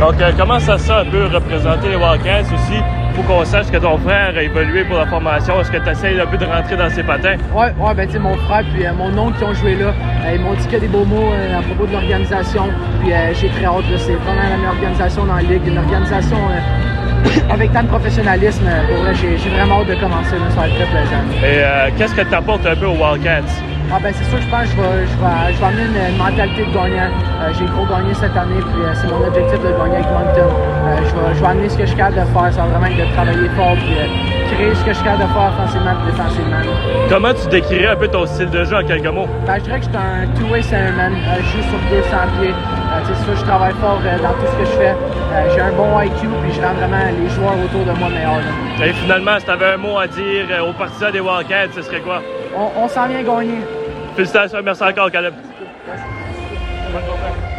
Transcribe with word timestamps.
Donc, 0.00 0.20
euh, 0.20 0.30
comment 0.36 0.60
ça 0.60 0.76
se 0.76 0.86
sent 0.86 0.92
un 0.92 1.04
peu 1.06 1.24
représenter 1.24 1.88
les 1.88 1.96
Wildcats 1.96 2.52
aussi? 2.52 2.78
Faut 3.14 3.22
qu'on 3.22 3.44
sache 3.46 3.70
que 3.70 3.78
ton 3.78 3.96
frère 3.96 4.34
a 4.36 4.42
évolué 4.42 4.84
pour 4.84 4.98
la 4.98 5.06
formation. 5.06 5.58
Est-ce 5.58 5.70
que 5.70 5.78
tu 5.78 5.88
essayes 5.88 6.20
un 6.20 6.26
peu 6.26 6.36
de 6.36 6.44
rentrer 6.44 6.76
dans 6.76 6.90
ses 6.90 7.02
patins? 7.02 7.36
Ouais, 7.54 7.72
ouais, 7.78 7.94
ben 7.94 8.06
tu 8.06 8.18
mon 8.18 8.36
frère 8.36 8.62
puis 8.74 8.84
euh, 8.84 8.92
mon 8.92 9.16
oncle 9.16 9.38
qui 9.38 9.44
ont 9.44 9.54
joué 9.54 9.74
là, 9.74 9.86
euh, 9.86 10.34
ils 10.34 10.40
m'ont 10.40 10.52
dit 10.52 10.66
que 10.68 10.76
des 10.76 10.88
beaux 10.88 11.06
mots 11.06 11.32
à 11.32 11.62
propos 11.62 11.86
de 11.86 11.92
l'organisation. 11.92 12.64
Puis 13.00 13.12
j'ai 13.40 13.48
très 13.48 13.64
hâte, 13.64 13.84
c'est 13.96 14.12
vraiment 14.12 14.42
la 14.42 14.56
meilleure 14.58 14.72
organisation 14.72 15.24
dans 15.24 15.36
la 15.36 15.42
ligue, 15.42 15.66
une 15.66 15.78
organisation 15.78 16.36
avec 17.50 17.72
tant 17.72 17.82
de 17.82 17.88
professionnalisme. 17.88 18.68
Pour 18.88 19.14
j'ai 19.14 19.48
vraiment 19.48 19.80
hâte 19.80 19.88
de 19.88 19.94
commencer, 19.94 20.36
là, 20.36 20.50
ça 20.50 20.60
va 20.60 20.68
être 20.68 20.74
très 20.74 20.84
plaisant. 20.84 21.24
Et 21.42 21.92
qu'est-ce 21.96 22.14
que 22.14 22.28
tu 22.28 22.34
apportes 22.34 22.66
un 22.66 22.76
peu 22.76 22.86
aux 22.86 22.96
Wildcats? 22.96 23.65
Ah 23.92 23.98
ben 24.02 24.12
c'est 24.12 24.24
sûr, 24.24 24.40
je 24.42 24.48
pense 24.50 24.66
que 24.66 24.70
je 24.70 24.76
vais, 24.82 25.06
je 25.06 25.14
vais, 25.22 25.54
je 25.54 25.58
vais 25.60 25.66
amener 25.66 25.86
une, 25.86 26.10
une 26.10 26.18
mentalité 26.18 26.66
de 26.66 26.74
gagnant. 26.74 27.06
Euh, 27.38 27.52
j'ai 27.56 27.66
gros 27.66 27.86
gagné 27.86 28.12
cette 28.14 28.36
année, 28.36 28.58
puis 28.58 28.82
euh, 28.82 28.90
c'est 28.98 29.06
mon 29.06 29.22
objectif 29.22 29.62
de 29.62 29.70
gagner 29.78 30.02
avec 30.02 30.10
Moncton. 30.10 30.50
Euh, 30.50 30.96
je, 31.06 31.12
vais, 31.14 31.34
je 31.34 31.40
vais 31.40 31.46
amener 31.46 31.68
ce 31.68 31.76
que 31.78 31.82
je 31.86 31.90
suis 31.94 31.96
capable 31.96 32.18
de 32.18 32.26
faire, 32.34 32.50
ça 32.50 32.62
va 32.62 32.66
vraiment 32.66 32.86
être 32.90 32.98
de 32.98 33.14
travailler 33.14 33.48
fort, 33.54 33.76
puis 33.78 33.94
créer 34.50 34.74
ce 34.74 34.82
que 34.82 34.90
je 34.90 34.98
suis 34.98 35.04
capable 35.06 35.22
de 35.22 35.30
faire 35.30 35.48
offensivement 35.54 35.94
et 35.94 36.10
défensivement. 36.10 36.62
Comment 37.08 37.34
tu 37.34 37.46
décrirais 37.46 37.86
un 37.94 37.96
peu 37.96 38.08
ton 38.08 38.26
style 38.26 38.50
de 38.50 38.64
jeu 38.64 38.74
en 38.76 38.84
quelques 38.84 39.06
mots? 39.06 39.28
Ben, 39.46 39.54
je 39.58 39.62
dirais 39.70 39.78
que 39.78 39.86
je 39.86 39.90
suis 39.94 40.02
un 40.02 40.26
two-way 40.34 40.62
centerman. 40.62 41.12
Je 41.14 41.46
joue 41.54 41.64
sur 41.70 41.78
200 41.86 42.42
pieds. 42.42 42.54
C'est 43.06 43.18
sûr, 43.22 43.36
je 43.38 43.44
travaille 43.46 43.74
fort 43.80 44.00
dans 44.02 44.34
tout 44.34 44.50
ce 44.50 44.56
que 44.58 44.66
je 44.66 44.76
fais. 44.82 44.94
J'ai 45.54 45.60
un 45.62 45.72
bon 45.78 45.94
IQ, 46.02 46.26
puis 46.42 46.50
je 46.50 46.60
rends 46.60 46.74
vraiment 46.74 47.06
les 47.06 47.28
joueurs 47.30 47.54
autour 47.62 47.86
de 47.86 47.94
moi 47.98 48.08
meilleurs. 48.10 48.42
Et 48.82 48.92
finalement, 48.92 49.38
si 49.38 49.44
tu 49.44 49.50
avais 49.52 49.74
un 49.74 49.76
mot 49.76 49.96
à 49.98 50.08
dire 50.08 50.46
aux 50.66 50.72
partisans 50.72 51.12
des 51.12 51.20
Wildcats, 51.20 51.70
ce 51.74 51.82
serait 51.82 52.00
quoi? 52.00 52.20
On, 52.56 52.70
on 52.84 52.88
s'en 52.88 53.06
vient 53.06 53.22
gagner. 53.22 53.58
Félicitations, 54.14 54.62
merci 54.62 54.82
encore, 54.82 55.10
Caleb. 55.10 55.34
Merci. 55.86 57.55